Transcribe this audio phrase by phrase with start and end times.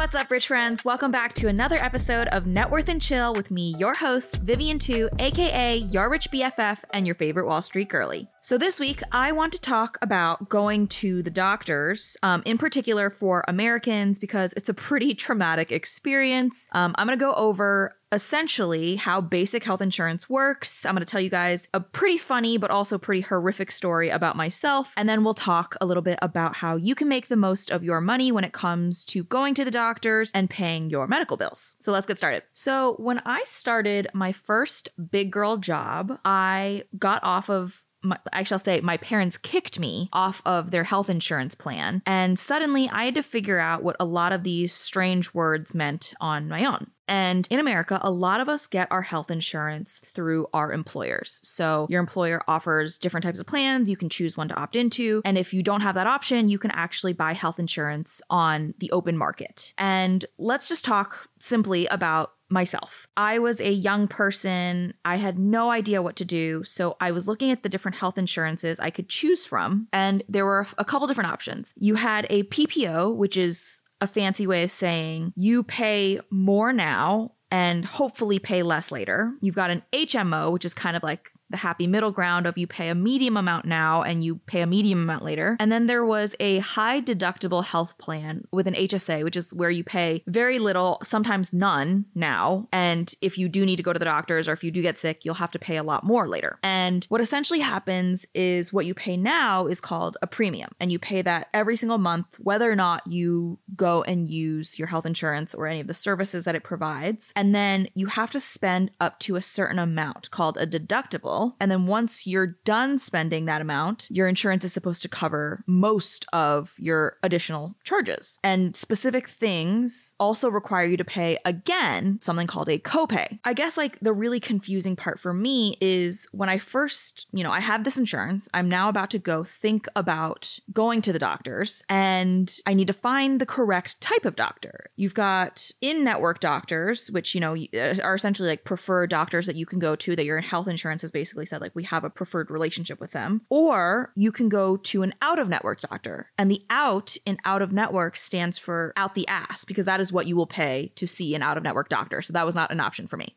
[0.00, 0.82] What's up, rich friends?
[0.82, 4.78] Welcome back to another episode of Net Worth and Chill with me, your host, Vivian
[4.78, 8.26] Tu, aka your rich BFF and your favorite Wall Street girly.
[8.42, 13.10] So, this week, I want to talk about going to the doctors, um, in particular
[13.10, 16.66] for Americans, because it's a pretty traumatic experience.
[16.72, 20.86] Um, I'm going to go over essentially how basic health insurance works.
[20.86, 24.36] I'm going to tell you guys a pretty funny but also pretty horrific story about
[24.36, 24.92] myself.
[24.96, 27.84] And then we'll talk a little bit about how you can make the most of
[27.84, 31.76] your money when it comes to going to the doctors and paying your medical bills.
[31.78, 32.42] So let's get started.
[32.54, 38.42] So, when I started my first big girl job, I got off of my, I
[38.42, 42.02] shall say, my parents kicked me off of their health insurance plan.
[42.06, 46.14] And suddenly I had to figure out what a lot of these strange words meant
[46.20, 46.90] on my own.
[47.10, 51.40] And in America, a lot of us get our health insurance through our employers.
[51.42, 53.90] So your employer offers different types of plans.
[53.90, 55.20] You can choose one to opt into.
[55.24, 58.92] And if you don't have that option, you can actually buy health insurance on the
[58.92, 59.74] open market.
[59.76, 63.06] And let's just talk simply about myself.
[63.16, 64.94] I was a young person.
[65.04, 66.64] I had no idea what to do.
[66.64, 69.88] So I was looking at the different health insurances I could choose from.
[69.92, 71.72] And there were a couple different options.
[71.76, 77.32] You had a PPO, which is a fancy way of saying you pay more now
[77.50, 79.32] and hopefully pay less later.
[79.40, 82.66] You've got an HMO, which is kind of like the happy middle ground of you
[82.66, 85.56] pay a medium amount now and you pay a medium amount later.
[85.60, 89.70] And then there was a high deductible health plan with an HSA, which is where
[89.70, 92.68] you pay very little, sometimes none now.
[92.72, 94.98] And if you do need to go to the doctors or if you do get
[94.98, 96.58] sick, you'll have to pay a lot more later.
[96.62, 100.70] And what essentially happens is what you pay now is called a premium.
[100.78, 104.88] And you pay that every single month, whether or not you go and use your
[104.88, 107.32] health insurance or any of the services that it provides.
[107.34, 111.70] And then you have to spend up to a certain amount called a deductible and
[111.70, 116.74] then once you're done spending that amount, your insurance is supposed to cover most of
[116.78, 118.38] your additional charges.
[118.42, 123.38] And specific things also require you to pay again something called a copay.
[123.44, 127.52] I guess like the really confusing part for me is when I first, you know,
[127.52, 131.82] I have this insurance, I'm now about to go think about going to the doctors
[131.88, 134.90] and I need to find the correct type of doctor.
[134.96, 139.56] You've got in network doctors, which, you know, uh, are essentially like preferred doctors that
[139.56, 142.02] you can go to that your health insurance is based basically said, like, we have
[142.02, 143.42] a preferred relationship with them.
[143.48, 146.30] Or you can go to an out of network doctor.
[146.36, 150.12] And the out in out of network stands for out the ass, because that is
[150.12, 152.20] what you will pay to see an out of network doctor.
[152.20, 153.36] So that was not an option for me.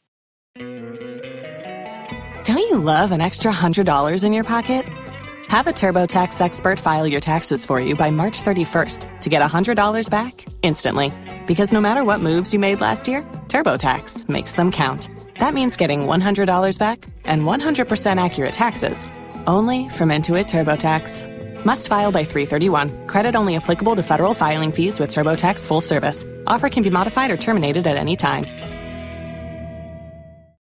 [2.46, 4.86] Don't you love an extra $100 in your pocket?
[5.50, 10.10] Have a TurboTax expert file your taxes for you by March 31st to get $100
[10.10, 11.12] back instantly.
[11.46, 15.10] Because no matter what moves you made last year, TurboTax makes them count.
[15.40, 19.08] That means getting $100 back and 100% accurate taxes
[19.46, 21.66] only from Intuit TurboTax.
[21.66, 23.08] Must file by 331.
[23.08, 26.26] Credit only applicable to federal filing fees with TurboTax full service.
[26.48, 28.46] Offer can be modified or terminated at any time.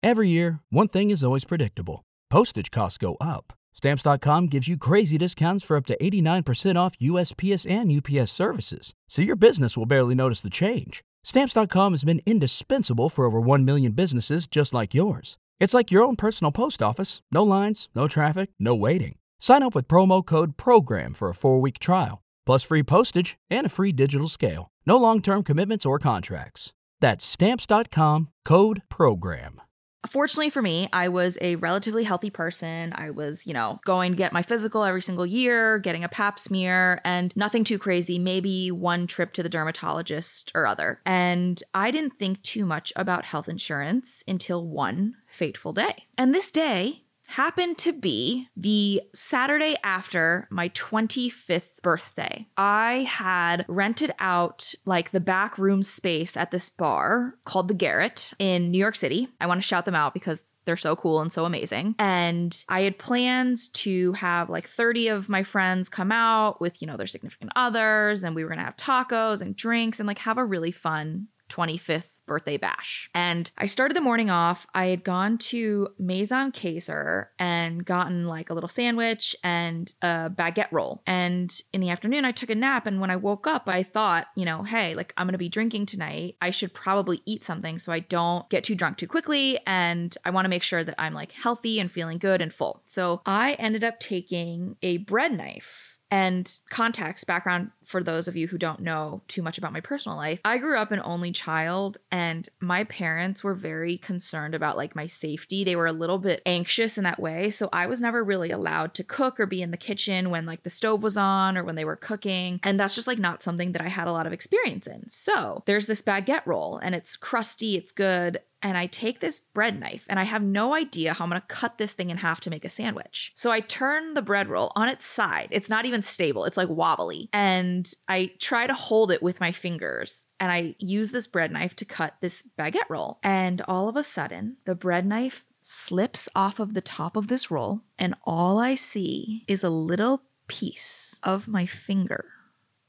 [0.03, 3.53] Every year, one thing is always predictable postage costs go up.
[3.75, 9.23] Stamps.com gives you crazy discounts for up to 89% off USPS and UPS services, so
[9.23, 11.03] your business will barely notice the change.
[11.23, 15.39] Stamps.com has been indispensable for over 1 million businesses just like yours.
[15.59, 19.17] It's like your own personal post office no lines, no traffic, no waiting.
[19.39, 23.67] Sign up with promo code PROGRAM for a four week trial, plus free postage and
[23.67, 24.71] a free digital scale.
[24.87, 26.73] No long term commitments or contracts.
[27.01, 29.61] That's Stamps.com code PROGRAM.
[30.09, 32.93] Fortunately for me, I was a relatively healthy person.
[32.97, 36.39] I was, you know, going to get my physical every single year, getting a pap
[36.39, 41.01] smear, and nothing too crazy, maybe one trip to the dermatologist or other.
[41.05, 46.07] And I didn't think too much about health insurance until one fateful day.
[46.17, 52.47] And this day happened to be the Saturday after my 25th birthday.
[52.57, 58.33] I had rented out like the back room space at this bar called the Garret
[58.39, 59.29] in New York City.
[59.41, 61.95] I want to shout them out because they're so cool and so amazing.
[61.99, 66.87] And I had plans to have like 30 of my friends come out with, you
[66.87, 70.39] know, their significant others, and we were to have tacos and drinks and like have
[70.39, 73.11] a really fun 25th birthday bash.
[73.13, 74.69] And I started the morning off.
[74.73, 80.71] I had gone to Maison Kayser and gotten like a little sandwich and a baguette
[80.71, 81.03] roll.
[81.09, 82.87] And in the afternoon, I took a nap.
[82.87, 85.49] And when I woke up, I thought, you know, hey, like I'm going to be
[85.49, 86.37] drinking tonight.
[86.41, 89.59] I should probably eat something so I don't get too drunk too quickly.
[89.67, 92.83] And I want to make sure that I'm like healthy and feeling good and full.
[92.85, 98.47] So I ended up taking a bread knife and context background for those of you
[98.47, 101.99] who don't know too much about my personal life, I grew up an only child
[102.13, 105.65] and my parents were very concerned about like my safety.
[105.65, 107.51] They were a little bit anxious in that way.
[107.51, 110.63] So I was never really allowed to cook or be in the kitchen when like
[110.63, 112.61] the stove was on or when they were cooking.
[112.63, 115.09] And that's just like not something that I had a lot of experience in.
[115.09, 119.79] So there's this baguette roll and it's crusty, it's good and I take this bread
[119.81, 122.51] knife and I have no idea how I'm gonna cut this thing in half to
[122.51, 123.33] make a sandwich.
[123.35, 125.49] So I turn the bread roll on its side.
[125.51, 127.29] It's not even stable, it's like wobbly.
[127.33, 131.77] And I try to hold it with my fingers and I use this bread knife
[131.77, 133.19] to cut this baguette roll.
[133.23, 137.51] And all of a sudden, the bread knife slips off of the top of this
[137.51, 142.25] roll, and all I see is a little piece of my finger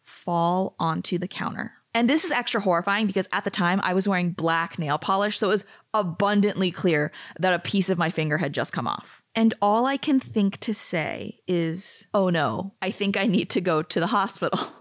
[0.01, 1.73] fall onto the counter.
[1.93, 5.37] And this is extra horrifying because at the time I was wearing black nail polish,
[5.37, 9.21] so it was abundantly clear that a piece of my finger had just come off.
[9.35, 13.61] And all I can think to say is, oh no, I think I need to
[13.61, 14.59] go to the hospital.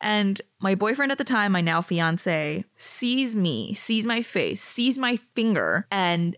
[0.00, 4.98] And my boyfriend at the time, my now fiance, sees me, sees my face, sees
[4.98, 6.36] my finger, and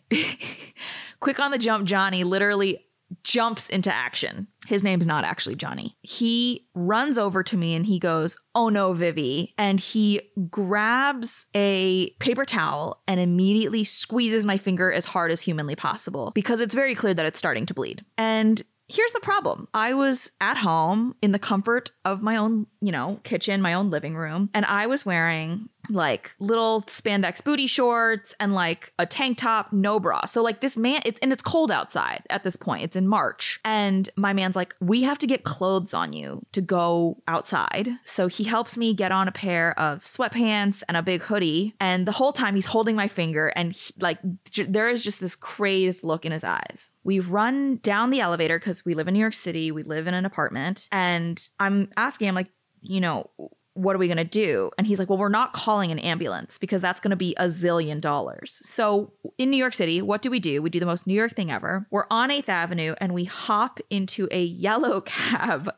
[1.21, 2.87] quick on the jump, Johnny literally
[3.25, 4.47] jumps into action.
[4.67, 5.97] His name's not actually Johnny.
[6.03, 9.55] He runs over to me and he goes, Oh no, Vivi.
[9.59, 10.21] And he
[10.51, 16.61] grabs a paper towel and immediately squeezes my finger as hard as humanly possible because
[16.61, 18.05] it's very clear that it's starting to bleed.
[18.17, 18.63] And
[18.93, 19.69] Here's the problem.
[19.73, 23.89] I was at home in the comfort of my own, you know, kitchen, my own
[23.89, 29.39] living room, and I was wearing like little spandex booty shorts and like a tank
[29.39, 30.25] top, no bra.
[30.27, 32.85] So like this man, it's and it's cold outside at this point.
[32.85, 36.61] It's in March, and my man's like, "We have to get clothes on you to
[36.61, 41.23] go outside." So he helps me get on a pair of sweatpants and a big
[41.23, 44.19] hoodie, and the whole time he's holding my finger, and he, like
[44.51, 46.93] j- there is just this crazed look in his eyes.
[47.05, 49.73] We run down the elevator because we live in New York City.
[49.73, 52.51] We live in an apartment, and I'm asking him like,
[52.81, 53.31] you know
[53.75, 54.71] what are we going to do?
[54.77, 57.47] And he's like, well, we're not calling an ambulance because that's going to be a
[57.47, 58.61] zillion dollars.
[58.63, 60.61] So in New York City, what do we do?
[60.61, 61.87] We do the most New York thing ever.
[61.91, 65.71] We're on 8th Avenue and we hop into a yellow cab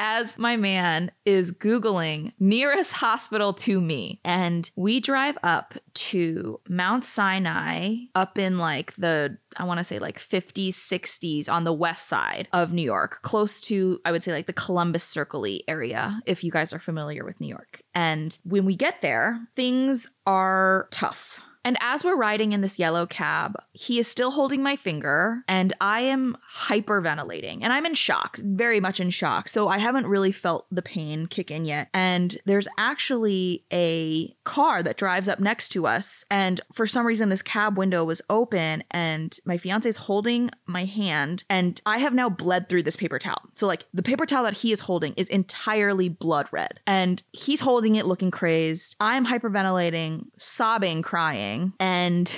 [0.00, 4.18] as my man is Googling nearest hospital to me.
[4.24, 9.98] And we drive up to Mount Sinai, up in like the, I want to say
[9.98, 14.32] like 50s, 60s on the west side of New York, close to, I would say
[14.32, 17.82] like the Columbus Circle area, if you guys are familiar with New York.
[17.94, 23.06] And when we get there, things are tough and as we're riding in this yellow
[23.06, 28.38] cab, he is still holding my finger and I am hyperventilating and I'm in shock,
[28.38, 29.48] very much in shock.
[29.48, 31.88] So I haven't really felt the pain kick in yet.
[31.92, 36.24] And there's actually a car that drives up next to us.
[36.30, 40.84] And for some reason, this cab window was open and my fiance is holding my
[40.84, 41.44] hand.
[41.50, 43.42] And I have now bled through this paper towel.
[43.54, 46.80] So, like, the paper towel that he is holding is entirely blood red.
[46.86, 48.96] And he's holding it looking crazed.
[49.00, 52.32] I'm hyperventilating, sobbing, crying and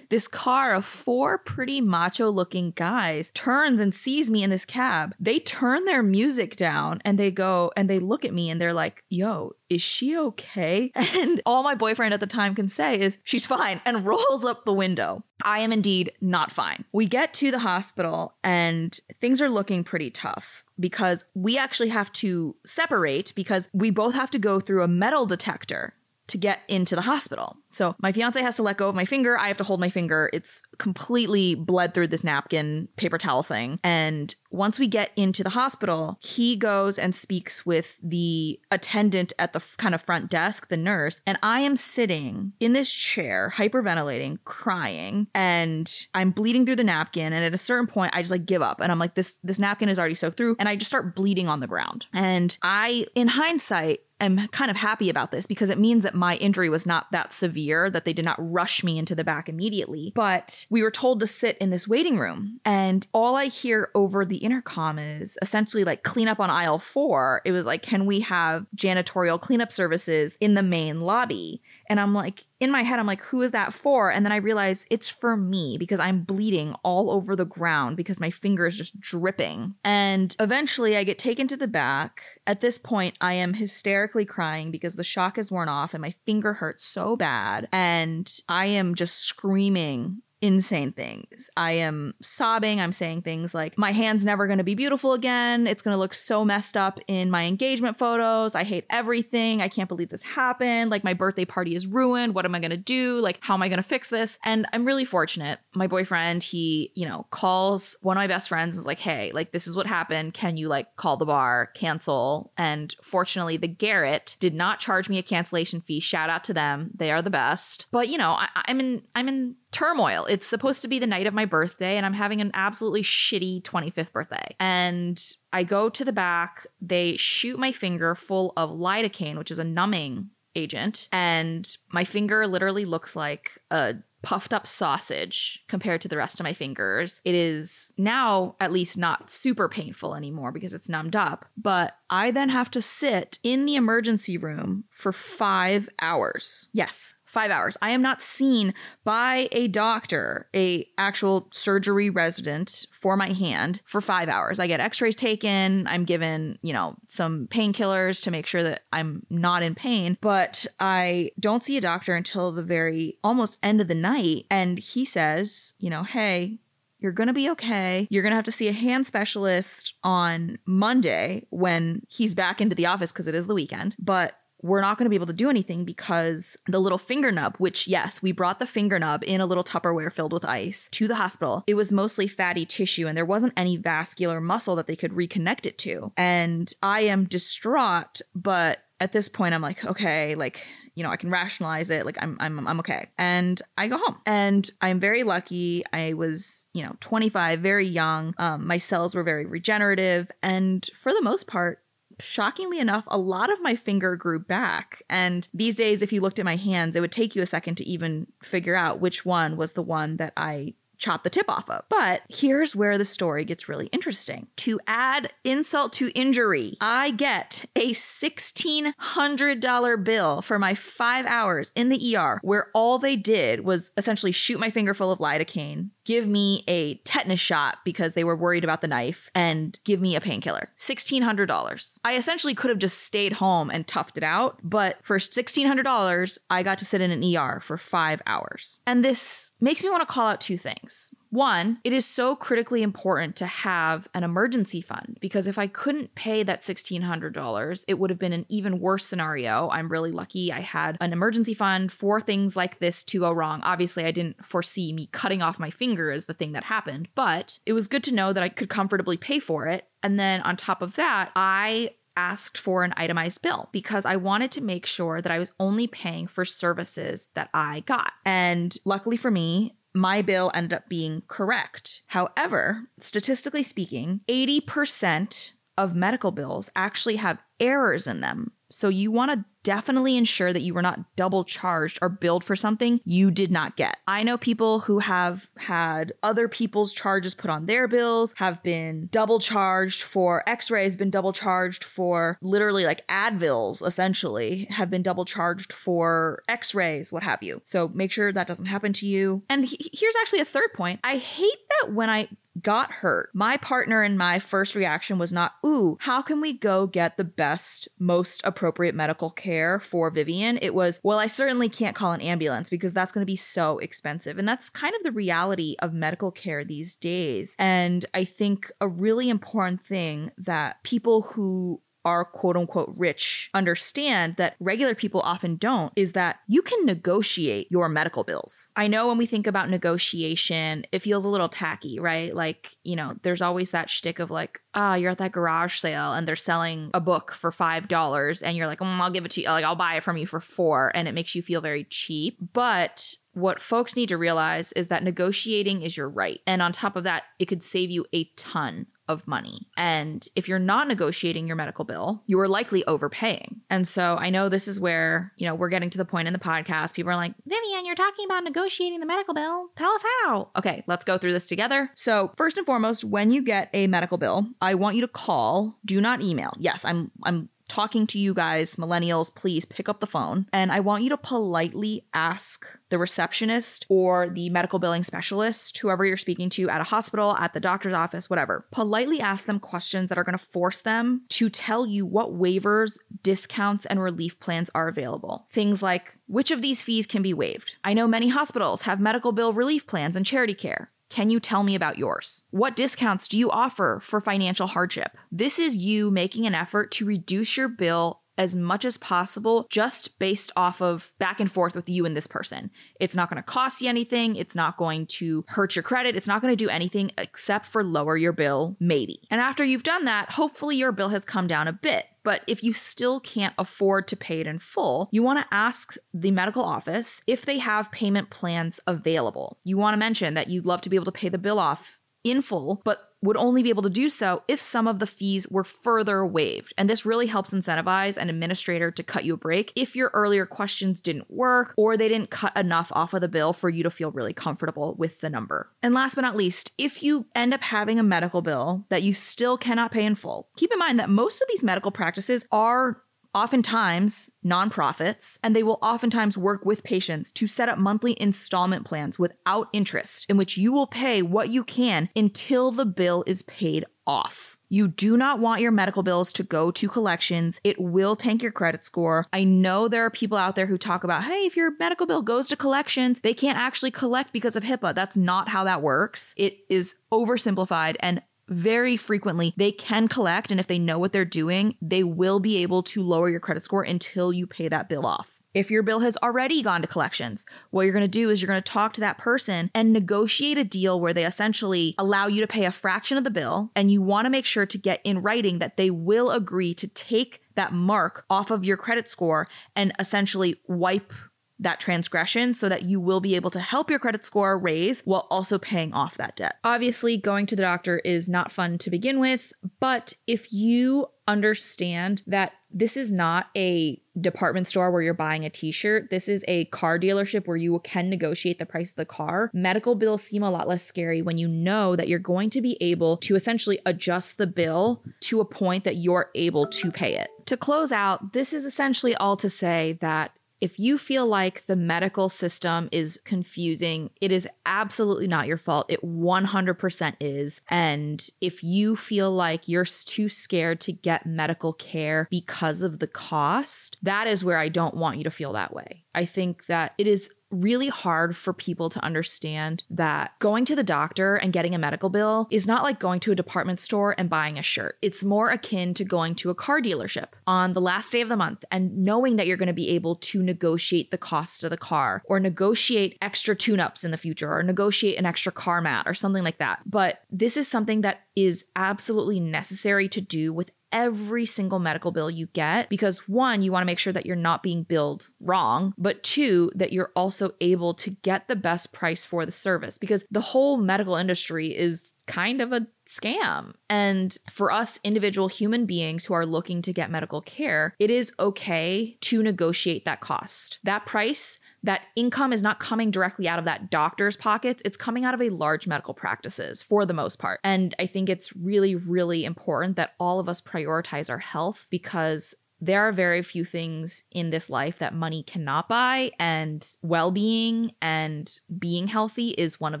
[0.12, 5.14] this car of four pretty macho looking guys turns and sees me in this cab.
[5.18, 8.74] They turn their music down and they go and they look at me and they're
[8.74, 10.92] like, yo, is she okay?
[11.22, 14.66] And all my boyfriend at the time can say is, she's fine, and rolls up
[14.66, 15.24] the window.
[15.44, 16.84] I am indeed not fine.
[16.92, 22.12] We get to the hospital and things are looking pretty tough because we actually have
[22.14, 25.94] to separate because we both have to go through a metal detector
[26.32, 27.58] to get into the hospital.
[27.70, 29.38] So my fiance has to let go of my finger.
[29.38, 30.30] I have to hold my finger.
[30.32, 33.78] It's completely bled through this napkin paper towel thing.
[33.84, 39.52] And once we get into the hospital, he goes and speaks with the attendant at
[39.52, 41.20] the f- kind of front desk, the nurse.
[41.26, 47.32] And I am sitting in this chair, hyperventilating, crying, and I'm bleeding through the napkin.
[47.32, 48.80] And at a certain point, I just like give up.
[48.80, 50.56] And I'm like, this, this napkin is already soaked through.
[50.58, 52.06] And I just start bleeding on the ground.
[52.12, 56.36] And I, in hindsight, am kind of happy about this because it means that my
[56.36, 60.12] injury was not that severe, that they did not rush me into the back immediately.
[60.14, 62.60] But we were told to sit in this waiting room.
[62.64, 67.42] And all I hear over the intercom is essentially like clean up on aisle four.
[67.44, 71.62] It was like, can we have janitorial cleanup services in the main lobby?
[71.92, 74.10] And I'm like, in my head, I'm like, who is that for?
[74.10, 78.18] And then I realize it's for me because I'm bleeding all over the ground because
[78.18, 79.74] my finger is just dripping.
[79.84, 82.22] And eventually I get taken to the back.
[82.46, 86.14] At this point, I am hysterically crying because the shock has worn off and my
[86.24, 87.68] finger hurts so bad.
[87.70, 91.48] And I am just screaming insane things.
[91.56, 92.80] I am sobbing.
[92.80, 95.66] I'm saying things like, my hand's never going to be beautiful again.
[95.66, 98.54] It's going to look so messed up in my engagement photos.
[98.54, 99.62] I hate everything.
[99.62, 100.90] I can't believe this happened.
[100.90, 102.34] Like, my birthday party is ruined.
[102.34, 103.20] What am I going to do?
[103.20, 104.36] Like, how am I going to fix this?
[104.44, 105.60] And I'm really fortunate.
[105.74, 109.30] My boyfriend, he, you know, calls one of my best friends and is like, hey,
[109.32, 110.34] like, this is what happened.
[110.34, 112.52] Can you, like, call the bar, cancel?
[112.58, 116.00] And fortunately, the Garret did not charge me a cancellation fee.
[116.00, 116.90] Shout out to them.
[116.94, 117.86] They are the best.
[117.92, 120.26] But, you know, I, I'm in, I'm in turmoil.
[120.26, 123.62] It's supposed to be the night of my birthday, and I'm having an absolutely shitty
[123.62, 124.54] 25th birthday.
[124.60, 125.20] And
[125.52, 129.64] I go to the back, they shoot my finger full of lidocaine, which is a
[129.64, 136.16] numbing agent, and my finger literally looks like a puffed up sausage compared to the
[136.16, 137.20] rest of my fingers.
[137.24, 142.30] It is now at least not super painful anymore because it's numbed up, but I
[142.30, 146.68] then have to sit in the emergency room for five hours.
[146.72, 147.78] Yes, five hours.
[147.80, 148.74] I am not seen
[149.04, 154.58] by a doctor, a actual surgery resident for my hand for five hours.
[154.58, 155.86] I get x-rays taken.
[155.86, 160.66] I'm given, you know, some painkillers to make sure that I'm not in pain, but
[160.78, 164.44] I don't see a doctor until the very almost end of the night.
[164.50, 166.58] And he says, you know, hey,
[166.98, 168.06] you're going to be okay.
[168.10, 172.76] You're going to have to see a hand specialist on Monday when he's back into
[172.76, 173.96] the office because it is the weekend.
[173.98, 177.56] But we're not going to be able to do anything because the little finger nub,
[177.58, 181.08] which, yes, we brought the finger nub in a little Tupperware filled with ice to
[181.08, 181.64] the hospital.
[181.66, 185.66] It was mostly fatty tissue and there wasn't any vascular muscle that they could reconnect
[185.66, 186.12] it to.
[186.16, 190.64] And I am distraught, but at this point, I'm like, okay, like,
[190.94, 192.06] you know, I can rationalize it.
[192.06, 193.08] Like I'm, I'm, I'm okay.
[193.18, 195.82] And I go home and I'm very lucky.
[195.92, 198.32] I was, you know, 25, very young.
[198.38, 200.30] Um, my cells were very regenerative.
[200.40, 201.81] And for the most part,
[202.22, 205.02] shockingly enough, a lot of my finger grew back.
[205.08, 207.76] And these days, if you looked at my hands, it would take you a second
[207.76, 211.68] to even figure out which one was the one that I chop the tip off
[211.68, 211.82] of.
[211.88, 214.46] But here's where the story gets really interesting.
[214.58, 221.88] To add insult to injury, I get a $1,600 bill for my five hours in
[221.88, 226.26] the ER where all they did was essentially shoot my finger full of lidocaine, give
[226.26, 230.20] me a tetanus shot because they were worried about the knife, and give me a
[230.20, 230.70] painkiller.
[230.78, 232.00] $1,600.
[232.04, 236.62] I essentially could have just stayed home and toughed it out, but for $1,600, I
[236.62, 238.80] got to sit in an ER for five hours.
[238.86, 241.14] And this makes me want to call out two things.
[241.32, 246.14] One, it is so critically important to have an emergency fund because if I couldn't
[246.14, 249.70] pay that $1,600, it would have been an even worse scenario.
[249.70, 253.62] I'm really lucky I had an emergency fund for things like this to go wrong.
[253.62, 257.60] Obviously, I didn't foresee me cutting off my finger as the thing that happened, but
[257.64, 259.86] it was good to know that I could comfortably pay for it.
[260.02, 264.50] And then on top of that, I asked for an itemized bill because I wanted
[264.50, 268.12] to make sure that I was only paying for services that I got.
[268.26, 272.02] And luckily for me, my bill ended up being correct.
[272.08, 278.52] However, statistically speaking, 80% of medical bills actually have errors in them.
[278.72, 282.56] So you want to definitely ensure that you were not double charged or billed for
[282.56, 283.96] something you did not get.
[284.08, 289.08] I know people who have had other people's charges put on their bills, have been
[289.12, 295.24] double charged for x-rays, been double charged for literally like Advils essentially, have been double
[295.24, 297.60] charged for x-rays, what have you.
[297.64, 299.44] So make sure that doesn't happen to you.
[299.48, 300.98] And he- here's actually a third point.
[301.04, 302.28] I hate that when I
[302.60, 303.30] got hurt.
[303.34, 307.24] My partner and my first reaction was not, ooh, how can we go get the
[307.24, 310.58] best, most appropriate medical care for Vivian?
[310.60, 313.78] It was, well, I certainly can't call an ambulance because that's going to be so
[313.78, 314.38] expensive.
[314.38, 317.54] And that's kind of the reality of medical care these days.
[317.58, 324.36] And I think a really important thing that people who are quote unquote rich understand
[324.36, 328.70] that regular people often don't is that you can negotiate your medical bills.
[328.76, 332.34] I know when we think about negotiation, it feels a little tacky, right?
[332.34, 336.12] Like, you know, there's always that shtick of like, ah, you're at that garage sale
[336.12, 339.30] and they're selling a book for five dollars and you're like, mm, I'll give it
[339.32, 341.60] to you, like I'll buy it from you for four, and it makes you feel
[341.60, 342.38] very cheap.
[342.52, 346.40] But what folks need to realize is that negotiating is your right.
[346.46, 349.68] And on top of that, it could save you a ton of money.
[349.76, 353.60] And if you're not negotiating your medical bill, you are likely overpaying.
[353.70, 356.32] And so I know this is where, you know, we're getting to the point in
[356.32, 356.94] the podcast.
[356.94, 359.68] People are like, Vivian, you're talking about negotiating the medical bill.
[359.76, 360.50] Tell us how.
[360.56, 361.90] Okay, let's go through this together.
[361.94, 365.78] So, first and foremost, when you get a medical bill, I want you to call,
[365.84, 366.52] do not email.
[366.58, 370.46] Yes, I'm I'm talking to you guys, millennials, please pick up the phone.
[370.52, 376.04] And I want you to politely ask the receptionist or the medical billing specialist, whoever
[376.04, 378.66] you're speaking to at a hospital, at the doctor's office, whatever.
[378.70, 382.98] Politely ask them questions that are going to force them to tell you what waivers,
[383.22, 385.46] discounts, and relief plans are available.
[385.50, 387.76] Things like which of these fees can be waived?
[387.82, 390.90] I know many hospitals have medical bill relief plans and charity care.
[391.08, 392.44] Can you tell me about yours?
[392.52, 395.16] What discounts do you offer for financial hardship?
[395.30, 400.18] This is you making an effort to reduce your bill as much as possible just
[400.18, 402.70] based off of back and forth with you and this person.
[402.98, 404.36] It's not going to cost you anything.
[404.36, 406.16] It's not going to hurt your credit.
[406.16, 409.20] It's not going to do anything except for lower your bill, maybe.
[409.30, 412.06] And after you've done that, hopefully your bill has come down a bit.
[412.24, 415.96] But if you still can't afford to pay it in full, you want to ask
[416.14, 419.58] the medical office if they have payment plans available.
[419.64, 421.98] You want to mention that you'd love to be able to pay the bill off
[422.24, 425.48] in full, but would only be able to do so if some of the fees
[425.48, 426.74] were further waived.
[426.76, 430.44] And this really helps incentivize an administrator to cut you a break if your earlier
[430.44, 433.90] questions didn't work or they didn't cut enough off of the bill for you to
[433.90, 435.70] feel really comfortable with the number.
[435.82, 439.14] And last but not least, if you end up having a medical bill that you
[439.14, 443.02] still cannot pay in full, keep in mind that most of these medical practices are
[443.34, 449.18] oftentimes nonprofits, and they will oftentimes work with patients to set up monthly installment plans
[449.18, 453.84] without interest, in which you will pay what you can until the bill is paid
[454.06, 454.58] off.
[454.68, 457.60] You do not want your medical bills to go to collections.
[457.62, 459.26] It will tank your credit score.
[459.30, 462.22] I know there are people out there who talk about, hey, if your medical bill
[462.22, 464.94] goes to collections, they can't actually collect because of HIPAA.
[464.94, 466.34] That's not how that works.
[466.38, 471.24] It is oversimplified and very frequently they can collect and if they know what they're
[471.24, 475.06] doing they will be able to lower your credit score until you pay that bill
[475.06, 478.40] off if your bill has already gone to collections, what you're going to do is
[478.40, 482.26] you're going to talk to that person and negotiate a deal where they essentially allow
[482.26, 483.70] you to pay a fraction of the bill.
[483.76, 486.88] And you want to make sure to get in writing that they will agree to
[486.88, 489.46] take that mark off of your credit score
[489.76, 491.12] and essentially wipe
[491.62, 495.26] that transgression so that you will be able to help your credit score raise while
[495.30, 496.56] also paying off that debt.
[496.64, 502.22] Obviously, going to the doctor is not fun to begin with, but if you understand
[502.26, 506.10] that this is not a department store where you're buying a t-shirt.
[506.10, 509.50] This is a car dealership where you can negotiate the price of the car.
[509.52, 512.76] Medical bills seem a lot less scary when you know that you're going to be
[512.80, 517.28] able to essentially adjust the bill to a point that you're able to pay it.
[517.46, 521.74] To close out, this is essentially all to say that if you feel like the
[521.74, 525.86] medical system is confusing, it is absolutely not your fault.
[525.88, 527.60] It 100% is.
[527.68, 533.08] And if you feel like you're too scared to get medical care because of the
[533.08, 536.04] cost, that is where I don't want you to feel that way.
[536.14, 540.82] I think that it is really hard for people to understand that going to the
[540.82, 544.30] doctor and getting a medical bill is not like going to a department store and
[544.30, 544.98] buying a shirt.
[545.02, 548.36] It's more akin to going to a car dealership on the last day of the
[548.36, 551.76] month and knowing that you're going to be able to negotiate the cost of the
[551.76, 556.06] car or negotiate extra tune ups in the future or negotiate an extra car mat
[556.06, 556.80] or something like that.
[556.86, 562.30] But this is something that is absolutely necessary to do with every single medical bill
[562.30, 565.94] you get because one, you want to make sure that you're not being billed wrong,
[565.98, 570.24] but two, that you're also able to get the best price for the service because
[570.30, 573.74] the whole medical industry is kind of a scam.
[573.90, 578.32] And for us individual human beings who are looking to get medical care, it is
[578.38, 580.78] okay to negotiate that cost.
[580.84, 585.24] That price that income is not coming directly out of that doctor's pockets, it's coming
[585.24, 587.58] out of a large medical practices for the most part.
[587.64, 592.54] And I think it's really, really important that all of us prioritize our health because
[592.82, 597.92] there are very few things in this life that money cannot buy, and well being
[598.02, 600.00] and being healthy is one of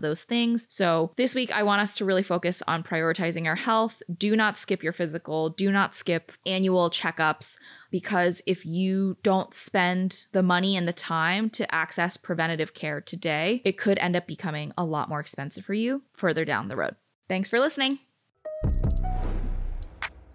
[0.00, 0.66] those things.
[0.68, 4.02] So, this week, I want us to really focus on prioritizing our health.
[4.12, 7.56] Do not skip your physical, do not skip annual checkups,
[7.92, 13.62] because if you don't spend the money and the time to access preventative care today,
[13.64, 16.96] it could end up becoming a lot more expensive for you further down the road.
[17.28, 18.00] Thanks for listening.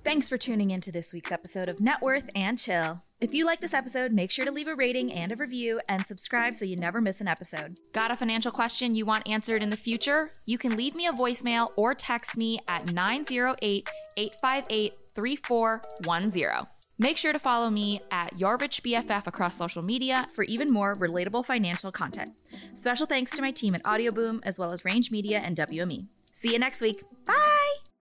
[0.08, 3.04] Thanks for tuning into this week's episode of Net Worth and Chill.
[3.20, 6.08] If you like this episode, make sure to leave a rating and a review and
[6.08, 7.76] subscribe so you never miss an episode.
[7.92, 10.32] Got a financial question you want answered in the future?
[10.46, 16.68] You can leave me a voicemail or text me at 908 858 3410.
[16.98, 20.96] Make sure to follow me at Your Rich BFF across social media for even more
[20.96, 22.30] relatable financial content.
[22.76, 26.08] Special thanks to my team at Audioboom, as well as Range Media and WME.
[26.32, 27.04] See you next week.
[27.26, 27.97] Bye!